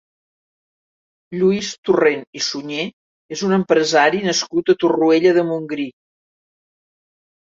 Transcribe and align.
Lluís 1.41 1.67
Torrent 1.89 2.23
i 2.39 2.41
Suñé 2.45 2.85
és 3.37 3.43
un 3.47 3.53
empresari 3.57 4.23
nascut 4.29 4.71
a 4.75 4.77
Torroella 4.85 5.35
de 5.37 5.45
Montgrí. 5.51 5.87